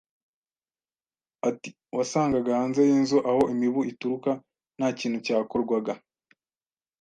Ati: 1.49 1.69
"Wasangaga 1.97 2.51
hanze 2.59 2.81
y'inzu 2.89 3.17
aho 3.29 3.41
imibu 3.53 3.81
ituruka 3.91 4.31
nta 4.77 4.87
kintu 4.99 5.17
cyakorwaga 5.25 5.93